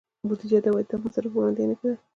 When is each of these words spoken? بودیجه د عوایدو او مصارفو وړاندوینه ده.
بودیجه 0.27 0.59
د 0.61 0.67
عوایدو 0.71 0.93
او 0.95 1.03
مصارفو 1.05 1.35
وړاندوینه 1.37 1.75
ده. 1.81 1.91